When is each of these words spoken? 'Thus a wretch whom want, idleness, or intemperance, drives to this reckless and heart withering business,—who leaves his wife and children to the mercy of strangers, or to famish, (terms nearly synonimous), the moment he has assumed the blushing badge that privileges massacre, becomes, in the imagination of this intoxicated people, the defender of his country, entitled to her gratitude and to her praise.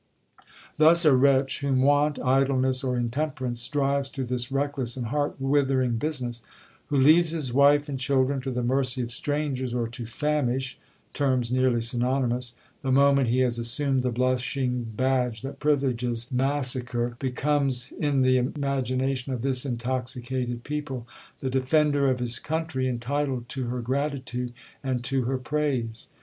'Thus 0.79 1.05
a 1.05 1.15
wretch 1.15 1.59
whom 1.59 1.83
want, 1.83 2.17
idleness, 2.21 2.83
or 2.83 2.97
intemperance, 2.97 3.67
drives 3.67 4.09
to 4.09 4.23
this 4.23 4.51
reckless 4.51 4.97
and 4.97 5.05
heart 5.09 5.35
withering 5.39 5.97
business,—who 5.99 6.97
leaves 6.97 7.29
his 7.29 7.53
wife 7.53 7.87
and 7.87 7.99
children 7.99 8.41
to 8.41 8.49
the 8.49 8.63
mercy 8.63 9.03
of 9.03 9.11
strangers, 9.11 9.75
or 9.75 9.87
to 9.87 10.07
famish, 10.07 10.79
(terms 11.13 11.51
nearly 11.51 11.81
synonimous), 11.81 12.55
the 12.81 12.91
moment 12.91 13.29
he 13.29 13.41
has 13.41 13.59
assumed 13.59 14.01
the 14.01 14.09
blushing 14.09 14.85
badge 14.85 15.43
that 15.43 15.59
privileges 15.59 16.31
massacre, 16.31 17.15
becomes, 17.19 17.91
in 17.91 18.23
the 18.23 18.37
imagination 18.37 19.33
of 19.33 19.43
this 19.43 19.67
intoxicated 19.67 20.63
people, 20.63 21.07
the 21.41 21.49
defender 21.51 22.09
of 22.09 22.17
his 22.17 22.39
country, 22.39 22.87
entitled 22.87 23.47
to 23.47 23.67
her 23.67 23.81
gratitude 23.81 24.51
and 24.83 25.03
to 25.03 25.25
her 25.25 25.37
praise. 25.37 26.07